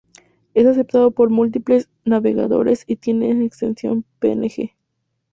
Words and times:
Es 0.55 0.65
aceptado 0.65 1.11
por 1.11 1.29
múltiples 1.29 1.87
navegadores 2.05 2.85
y 2.87 2.95
tiene 2.95 3.45
extensión 3.45 4.03
".png". 4.19 4.71